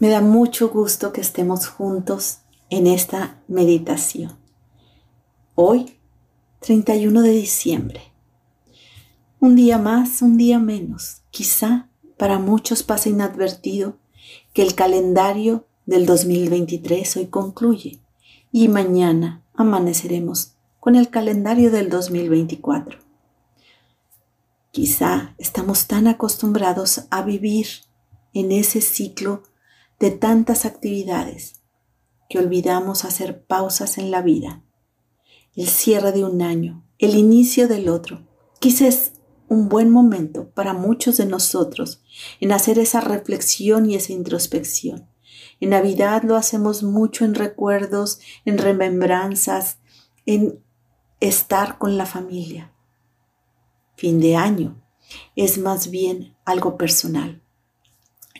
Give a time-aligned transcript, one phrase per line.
[0.00, 2.38] Me da mucho gusto que estemos juntos
[2.70, 4.38] en esta meditación.
[5.56, 5.98] Hoy,
[6.60, 8.02] 31 de diciembre.
[9.40, 11.22] Un día más, un día menos.
[11.30, 13.96] Quizá para muchos pasa inadvertido
[14.52, 17.98] que el calendario del 2023 hoy concluye
[18.52, 23.00] y mañana amaneceremos con el calendario del 2024.
[24.70, 27.66] Quizá estamos tan acostumbrados a vivir
[28.32, 29.42] en ese ciclo
[29.98, 31.60] de tantas actividades
[32.28, 34.62] que olvidamos hacer pausas en la vida.
[35.56, 38.26] El cierre de un año, el inicio del otro.
[38.60, 39.12] Quizás
[39.48, 42.02] un buen momento para muchos de nosotros
[42.40, 45.08] en hacer esa reflexión y esa introspección.
[45.60, 49.78] En Navidad lo hacemos mucho en recuerdos, en remembranzas,
[50.26, 50.62] en
[51.20, 52.72] estar con la familia.
[53.96, 54.80] Fin de año
[55.34, 57.42] es más bien algo personal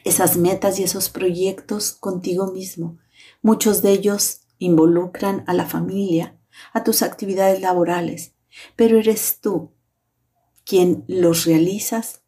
[0.05, 2.99] esas metas y esos proyectos contigo mismo.
[3.43, 6.39] Muchos de ellos involucran a la familia,
[6.73, 8.35] a tus actividades laborales,
[8.77, 9.73] pero eres tú
[10.65, 12.23] quien los realizas,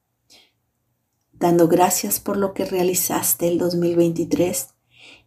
[1.33, 4.75] dando gracias por lo que realizaste el 2023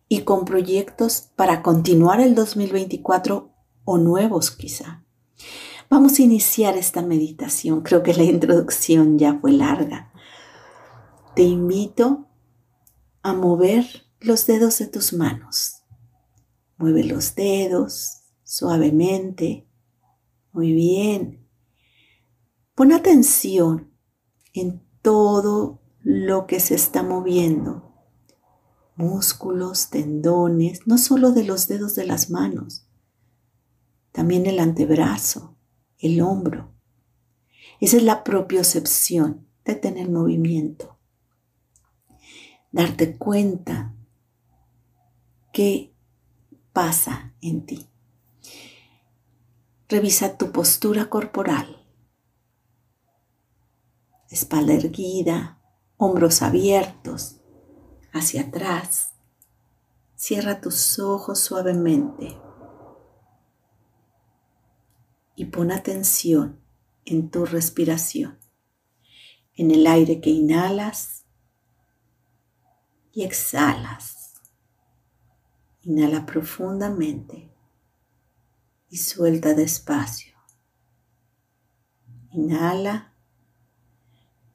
[0.07, 3.51] y con proyectos para continuar el 2024
[3.85, 5.03] o nuevos quizá.
[5.89, 7.81] Vamos a iniciar esta meditación.
[7.81, 10.11] Creo que la introducción ya fue larga.
[11.35, 12.27] Te invito
[13.23, 13.85] a mover
[14.19, 15.83] los dedos de tus manos.
[16.77, 19.65] Mueve los dedos suavemente.
[20.51, 21.47] Muy bien.
[22.75, 23.93] Pon atención
[24.53, 27.93] en todo lo que se está moviendo.
[28.97, 32.87] Músculos, tendones, no solo de los dedos de las manos,
[34.11, 35.57] también el antebrazo,
[35.97, 36.75] el hombro.
[37.79, 40.99] Esa es la propiocepción de tener movimiento
[42.73, 43.93] darte cuenta
[45.53, 45.93] qué
[46.73, 47.87] pasa en ti.
[49.87, 51.85] Revisa tu postura corporal.
[54.29, 55.61] Espalda erguida,
[55.97, 57.37] hombros abiertos
[58.11, 59.13] hacia atrás.
[60.15, 62.39] Cierra tus ojos suavemente
[65.35, 66.59] y pon atención
[67.05, 68.39] en tu respiración,
[69.55, 71.22] en el aire que inhalas
[73.13, 74.33] y exhalas.
[75.81, 77.53] Inhala profundamente
[78.89, 80.33] y suelta despacio.
[82.31, 83.13] Inhala,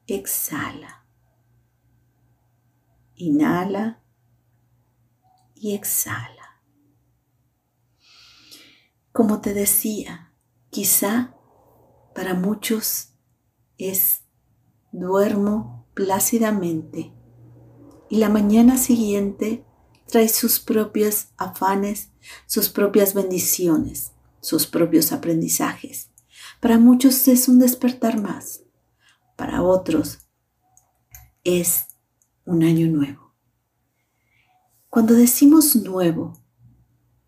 [0.07, 1.05] exhala.
[3.15, 4.03] Inhala
[5.55, 6.61] y exhala.
[9.13, 10.33] Como te decía,
[10.69, 11.35] quizá
[12.13, 13.13] para muchos
[13.77, 14.23] es
[14.91, 17.13] duermo plácidamente
[18.09, 19.63] y la mañana siguiente
[20.07, 22.09] trae sus propios afanes,
[22.47, 24.11] sus propias bendiciones,
[24.41, 26.09] sus propios aprendizajes.
[26.59, 28.63] Para muchos es un despertar más,
[29.35, 30.19] para otros
[31.43, 31.85] es
[32.45, 33.33] un año nuevo.
[34.89, 36.41] Cuando decimos nuevo,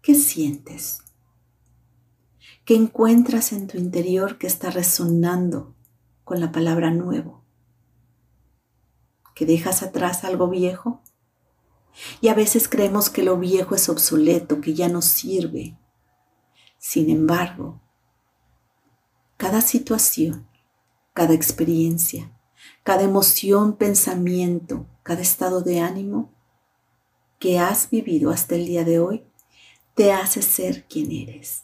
[0.02, 1.04] ¿qué sientes?
[2.66, 5.76] ¿Qué encuentras en tu interior que está resonando
[6.24, 7.41] con la palabra nuevo?
[9.42, 11.02] Que dejas atrás algo viejo.
[12.22, 15.76] Y a veces creemos que lo viejo es obsoleto, que ya no sirve.
[16.78, 17.82] Sin embargo,
[19.38, 20.48] cada situación,
[21.16, 22.32] cada experiencia,
[22.84, 26.32] cada emoción, pensamiento, cada estado de ánimo
[27.40, 29.24] que has vivido hasta el día de hoy,
[29.96, 31.64] te hace ser quien eres.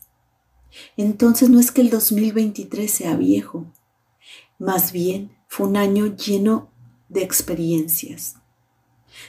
[0.98, 3.72] Entonces no es que el 2023 sea viejo,
[4.58, 6.72] más bien fue un año lleno
[7.09, 8.35] de experiencias,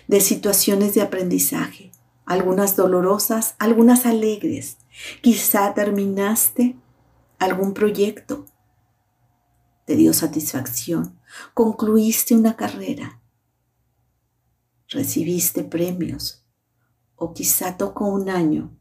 [0.06, 1.92] de situaciones de aprendizaje,
[2.26, 4.78] algunas dolorosas, algunas alegres.
[5.22, 6.76] Quizá terminaste
[7.38, 8.44] algún proyecto,
[9.84, 11.18] te dio satisfacción,
[11.54, 13.20] concluiste una carrera,
[14.88, 16.44] recibiste premios
[17.16, 18.76] o quizá tocó un año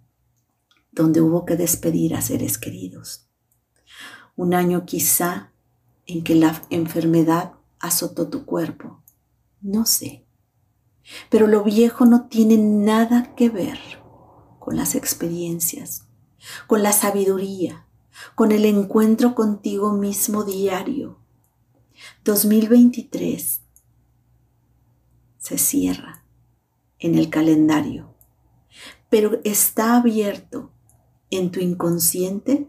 [0.92, 3.30] donde hubo que despedir a seres queridos.
[4.36, 5.54] Un año quizá
[6.06, 9.04] en que la enfermedad azotó tu cuerpo.
[9.62, 10.26] No sé.
[11.30, 13.80] Pero lo viejo no tiene nada que ver
[14.60, 16.06] con las experiencias,
[16.68, 17.86] con la sabiduría,
[18.36, 21.20] con el encuentro contigo mismo diario.
[22.26, 23.62] 2023
[25.38, 26.26] se cierra
[27.00, 28.14] en el calendario,
[29.10, 30.72] pero está abierto
[31.30, 32.68] en tu inconsciente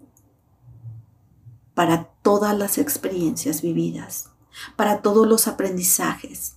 [1.74, 4.30] para todas las experiencias vividas
[4.76, 6.54] para todos los aprendizajes,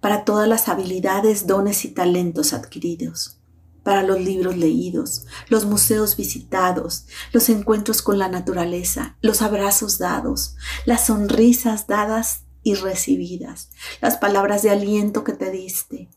[0.00, 3.38] para todas las habilidades, dones y talentos adquiridos,
[3.82, 10.56] para los libros leídos, los museos visitados, los encuentros con la naturaleza, los abrazos dados,
[10.84, 13.70] las sonrisas dadas y recibidas,
[14.00, 16.08] las palabras de aliento que te diste,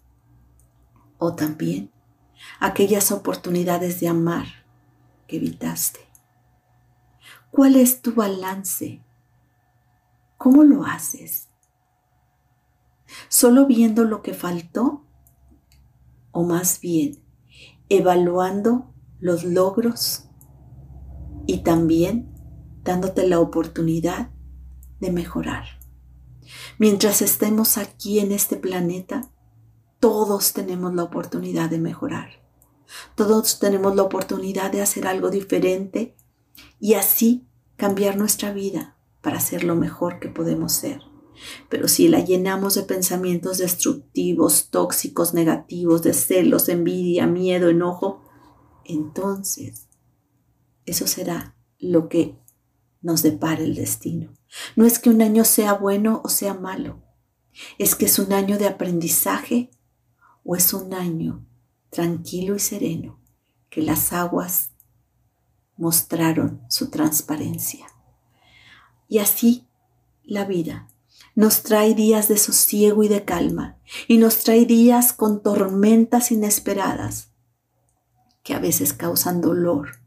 [1.19, 1.91] o también
[2.59, 4.47] aquellas oportunidades de amar
[5.27, 5.99] que evitaste.
[7.51, 9.03] ¿Cuál es tu balance?
[10.39, 11.49] ¿Cómo lo haces?
[13.27, 15.05] ¿Solo viendo lo que faltó?
[16.31, 17.21] ¿O más bien
[17.89, 20.29] evaluando los logros
[21.45, 22.33] y también
[22.83, 24.31] dándote la oportunidad
[25.01, 25.65] de mejorar?
[26.77, 29.29] Mientras estemos aquí en este planeta,
[29.99, 32.29] todos tenemos la oportunidad de mejorar.
[33.15, 36.15] Todos tenemos la oportunidad de hacer algo diferente
[36.79, 37.45] y así
[37.75, 41.01] cambiar nuestra vida para ser lo mejor que podemos ser.
[41.69, 48.21] Pero si la llenamos de pensamientos destructivos, tóxicos, negativos, de celos, envidia, miedo, enojo,
[48.85, 49.87] entonces
[50.85, 52.35] eso será lo que
[53.01, 54.33] nos depara el destino.
[54.75, 57.01] No es que un año sea bueno o sea malo,
[57.77, 59.71] es que es un año de aprendizaje
[60.43, 61.45] o es un año
[61.89, 63.21] tranquilo y sereno
[63.69, 64.71] que las aguas
[65.77, 67.87] mostraron su transparencia.
[69.09, 69.67] Y así
[70.23, 70.87] la vida
[71.35, 77.31] nos trae días de sosiego y de calma y nos trae días con tormentas inesperadas
[78.43, 80.01] que a veces causan dolor,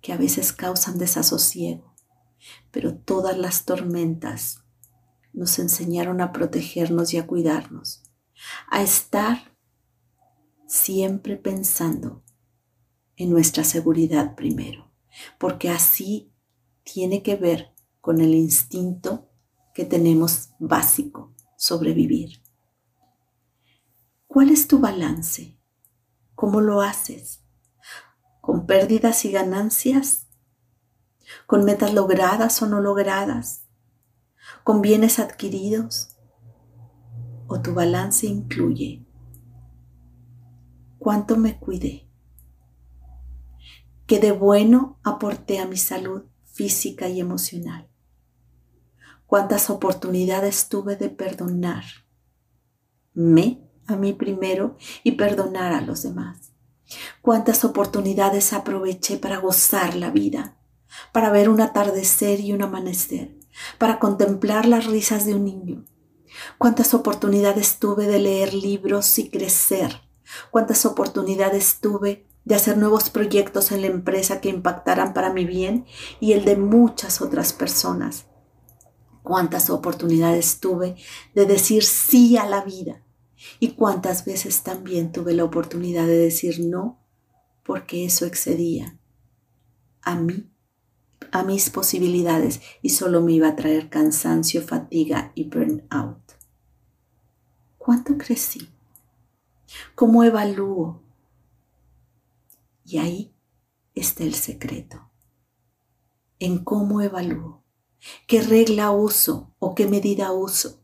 [0.00, 1.94] que a veces causan desasosiego,
[2.70, 4.64] pero todas las tormentas
[5.32, 8.02] nos enseñaron a protegernos y a cuidarnos,
[8.70, 9.56] a estar
[10.66, 12.24] siempre pensando
[13.16, 14.90] en nuestra seguridad primero,
[15.38, 16.32] porque así
[16.82, 19.28] tiene que ver con el instinto
[19.74, 22.42] que tenemos básico, sobrevivir.
[24.26, 25.58] ¿Cuál es tu balance?
[26.34, 27.44] ¿Cómo lo haces?
[28.40, 30.28] ¿Con pérdidas y ganancias?
[31.46, 33.66] ¿Con metas logradas o no logradas?
[34.64, 36.16] ¿Con bienes adquiridos?
[37.46, 39.04] ¿O tu balance incluye
[40.98, 42.08] cuánto me cuidé?
[44.06, 47.89] ¿Qué de bueno aporté a mi salud física y emocional?
[49.30, 51.84] Cuántas oportunidades tuve de perdonar.
[53.14, 56.50] Me a mí primero y perdonar a los demás.
[57.22, 60.58] Cuántas oportunidades aproveché para gozar la vida,
[61.12, 63.38] para ver un atardecer y un amanecer,
[63.78, 65.84] para contemplar las risas de un niño.
[66.58, 70.00] Cuántas oportunidades tuve de leer libros y crecer.
[70.50, 75.86] Cuántas oportunidades tuve de hacer nuevos proyectos en la empresa que impactaran para mi bien
[76.18, 78.26] y el de muchas otras personas
[79.22, 80.96] cuántas oportunidades tuve
[81.34, 83.02] de decir sí a la vida
[83.58, 86.98] y cuántas veces también tuve la oportunidad de decir no
[87.64, 88.98] porque eso excedía
[90.02, 90.50] a mí,
[91.30, 96.18] a mis posibilidades y solo me iba a traer cansancio, fatiga y burnout.
[97.78, 98.68] ¿Cuánto crecí?
[99.94, 101.02] ¿Cómo evalúo?
[102.84, 103.32] Y ahí
[103.94, 105.10] está el secreto,
[106.38, 107.62] en cómo evalúo.
[108.26, 110.82] ¿Qué regla uso o qué medida uso?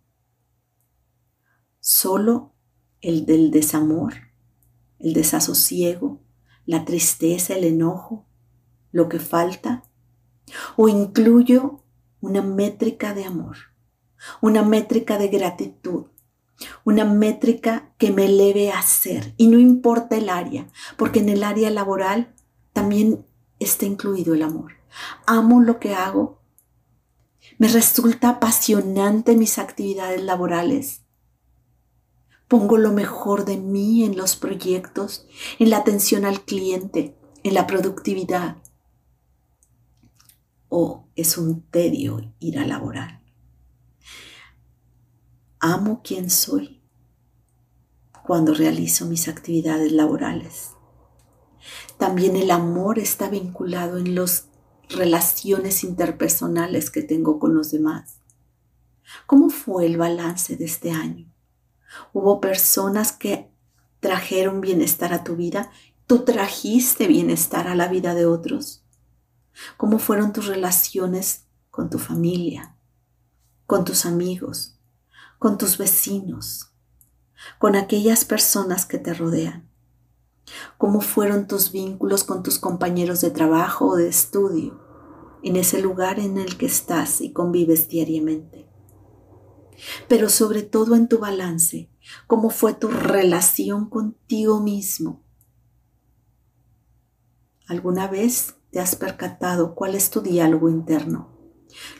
[1.80, 2.54] ¿Solo
[3.00, 4.14] el del desamor,
[4.98, 6.20] el desasosiego,
[6.66, 8.26] la tristeza, el enojo,
[8.90, 9.84] lo que falta?
[10.76, 11.84] ¿O incluyo
[12.20, 13.56] una métrica de amor,
[14.40, 16.06] una métrica de gratitud,
[16.84, 19.34] una métrica que me eleve a ser?
[19.38, 22.34] Y no importa el área, porque en el área laboral
[22.72, 23.24] también
[23.58, 24.72] está incluido el amor.
[25.26, 26.45] Amo lo que hago
[27.58, 31.02] me resulta apasionante mis actividades laborales.
[32.48, 35.26] Pongo lo mejor de mí en los proyectos,
[35.58, 38.58] en la atención al cliente, en la productividad.
[40.68, 43.22] O es un tedio ir a laborar.
[45.58, 46.82] Amo quien soy
[48.24, 50.72] cuando realizo mis actividades laborales.
[51.98, 54.46] También el amor está vinculado en los
[54.88, 58.20] relaciones interpersonales que tengo con los demás.
[59.26, 61.32] ¿Cómo fue el balance de este año?
[62.12, 63.50] ¿Hubo personas que
[64.00, 65.70] trajeron bienestar a tu vida?
[66.06, 68.84] ¿Tú trajiste bienestar a la vida de otros?
[69.76, 72.76] ¿Cómo fueron tus relaciones con tu familia,
[73.66, 74.78] con tus amigos,
[75.38, 76.72] con tus vecinos,
[77.58, 79.65] con aquellas personas que te rodean?
[80.78, 84.80] Cómo fueron tus vínculos con tus compañeros de trabajo o de estudio
[85.42, 88.66] en ese lugar en el que estás y convives diariamente.
[90.08, 91.90] pero sobre todo en tu balance,
[92.26, 95.22] cómo fue tu relación contigo mismo.
[97.68, 101.28] ¿Alguna vez te has percatado cuál es tu diálogo interno?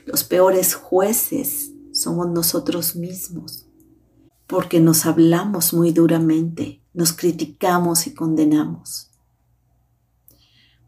[0.04, 3.66] Los peores jueces somos nosotros mismos,
[4.46, 9.10] porque nos hablamos muy duramente, nos criticamos y condenamos.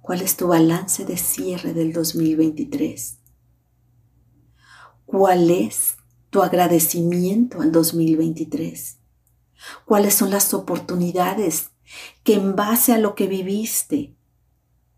[0.00, 3.18] ¿Cuál es tu balance de cierre del 2023?
[5.04, 5.98] ¿Cuál es
[6.30, 8.96] tu agradecimiento al 2023?
[9.84, 11.72] ¿Cuáles son las oportunidades
[12.24, 14.16] que en base a lo que viviste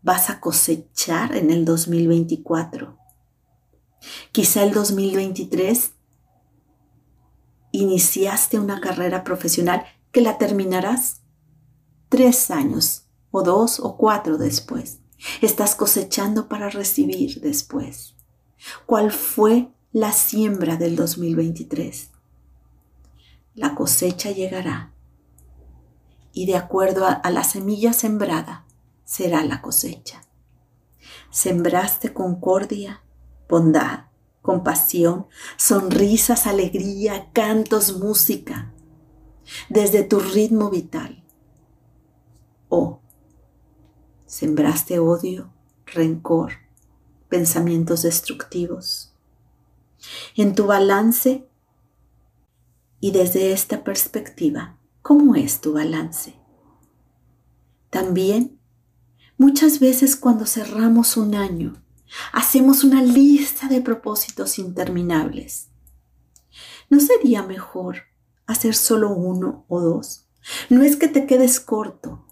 [0.01, 2.97] vas a cosechar en el 2024?
[4.31, 5.91] Quizá el 2023
[7.73, 11.21] iniciaste una carrera profesional que la terminarás
[12.09, 14.99] tres años o dos o cuatro después.
[15.41, 18.15] Estás cosechando para recibir después.
[18.85, 22.11] ¿Cuál fue la siembra del 2023?
[23.55, 24.93] La cosecha llegará
[26.33, 28.65] y de acuerdo a, a la semilla sembrada
[29.03, 30.23] será la cosecha.
[31.29, 33.03] Sembraste concordia,
[33.49, 34.05] bondad,
[34.41, 35.27] compasión,
[35.57, 38.70] sonrisas, alegría, cantos, música,
[39.69, 41.23] desde tu ritmo vital.
[42.69, 43.01] O
[44.25, 45.51] sembraste odio,
[45.85, 46.53] rencor,
[47.29, 49.13] pensamientos destructivos.
[50.35, 51.47] En tu balance
[52.99, 56.35] y desde esta perspectiva, ¿cómo es tu balance?
[57.89, 58.59] También,
[59.37, 61.81] muchas veces cuando cerramos un año,
[62.33, 65.69] Hacemos una lista de propósitos interminables.
[66.89, 68.03] ¿No sería mejor
[68.45, 70.27] hacer solo uno o dos?
[70.69, 72.25] No es que te quedes corto,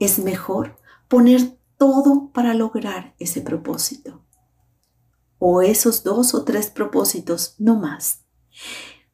[0.00, 0.78] es mejor
[1.08, 4.24] poner todo para lograr ese propósito.
[5.38, 8.24] O esos dos o tres propósitos, no más.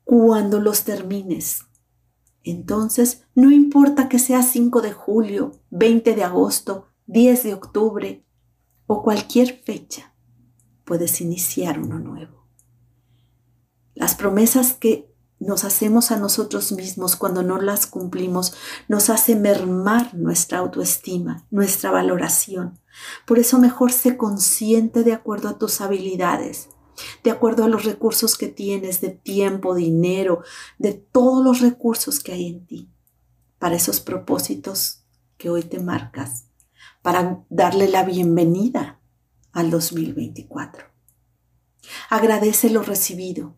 [0.05, 1.64] Cuando los termines,
[2.43, 8.25] entonces no importa que sea 5 de julio, 20 de agosto, 10 de octubre,
[8.87, 10.14] o cualquier fecha,
[10.85, 12.47] puedes iniciar uno nuevo.
[13.95, 18.54] Las promesas que nos hacemos a nosotros mismos cuando no las cumplimos
[18.88, 22.78] nos hace mermar nuestra autoestima, nuestra valoración.
[23.26, 26.68] Por eso mejor sé consciente de acuerdo a tus habilidades,
[27.23, 30.42] de acuerdo a los recursos que tienes de tiempo, dinero,
[30.78, 32.90] de todos los recursos que hay en ti,
[33.59, 35.04] para esos propósitos
[35.37, 36.49] que hoy te marcas
[37.02, 39.00] para darle la bienvenida
[39.52, 40.85] al 2024.
[42.11, 43.54] Agradece lo recibido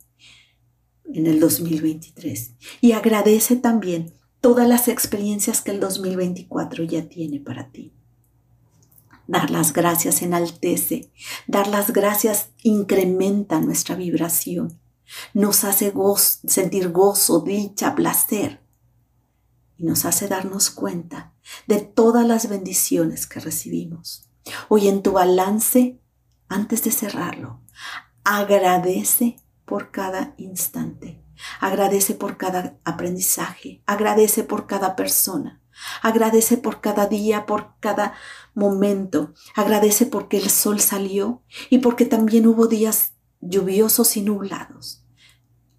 [1.14, 7.70] en el 2023 y agradece también todas las experiencias que el 2024 ya tiene para
[7.70, 7.92] ti.
[9.26, 11.10] Dar las gracias enaltece,
[11.46, 14.80] dar las gracias incrementa nuestra vibración,
[15.34, 18.60] nos hace sentir gozo, dicha, placer
[19.76, 21.32] y nos hace darnos cuenta
[21.66, 24.28] de todas las bendiciones que recibimos.
[24.68, 26.00] Hoy en tu balance,
[26.48, 27.60] antes de cerrarlo,
[28.24, 29.36] agradece
[29.70, 31.22] por cada instante,
[31.60, 35.62] agradece por cada aprendizaje, agradece por cada persona,
[36.02, 38.14] agradece por cada día, por cada
[38.52, 45.04] momento, agradece porque el sol salió y porque también hubo días lluviosos y nublados.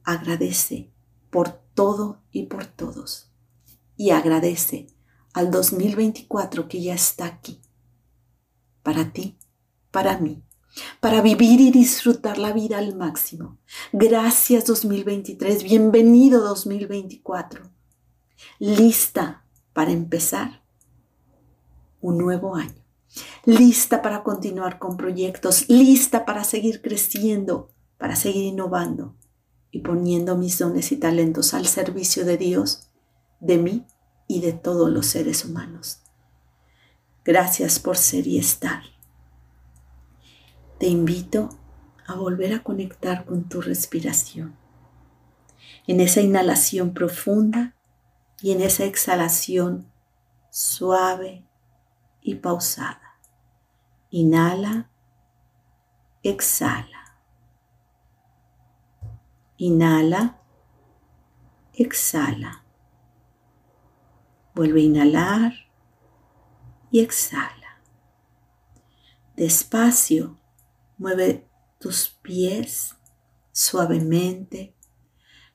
[0.05, 0.93] Agradece
[1.29, 3.33] por todo y por todos
[3.97, 4.87] y agradece
[5.33, 7.59] al 2024 que ya está aquí.
[8.83, 9.37] Para ti,
[9.91, 10.45] para mí,
[10.99, 13.57] para vivir y disfrutar la vida al máximo.
[13.91, 17.63] Gracias 2023, bienvenido 2024.
[18.59, 20.63] Lista para empezar
[21.99, 22.81] un nuevo año.
[23.45, 29.15] Lista para continuar con proyectos, lista para seguir creciendo, para seguir innovando
[29.69, 32.87] y poniendo mis dones y talentos al servicio de Dios
[33.39, 33.85] de mí
[34.27, 35.99] y de todos los seres humanos.
[37.25, 38.83] Gracias por ser y estar.
[40.81, 41.49] Te invito
[42.07, 44.57] a volver a conectar con tu respiración.
[45.85, 47.75] En esa inhalación profunda
[48.41, 49.85] y en esa exhalación
[50.49, 51.45] suave
[52.23, 53.19] y pausada.
[54.09, 54.89] Inhala,
[56.23, 57.19] exhala.
[59.57, 60.41] Inhala,
[61.75, 62.63] exhala.
[64.55, 65.53] Vuelve a inhalar
[66.89, 67.83] y exhala.
[69.35, 70.40] Despacio,
[71.01, 72.95] mueve tus pies
[73.51, 74.75] suavemente,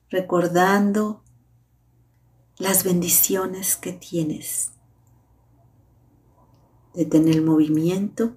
[0.09, 1.23] recordando
[2.57, 4.73] las bendiciones que tienes.
[6.93, 8.35] Detén el movimiento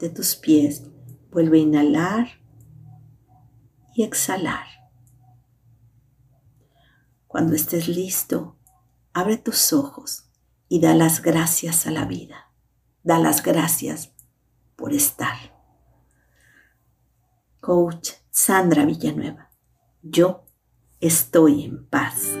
[0.00, 0.82] de tus pies.
[1.30, 2.40] Vuelve a inhalar
[3.94, 4.66] y exhalar.
[7.28, 8.56] Cuando estés listo,
[9.12, 10.24] abre tus ojos
[10.68, 12.50] y da las gracias a la vida.
[13.04, 14.10] Da las gracias
[14.74, 15.51] por estar.
[17.62, 19.48] Coach Sandra Villanueva.
[20.02, 20.42] Yo
[21.00, 22.36] estoy en paz.